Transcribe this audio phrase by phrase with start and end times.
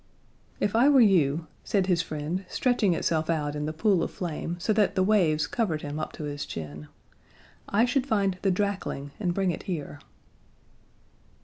[0.59, 4.59] "If I were you," said his friend, stretching itself out in the pool of flame
[4.59, 6.87] so that the waves covered him up to his chin,
[7.69, 9.99] "I should find the drakling and bring it here."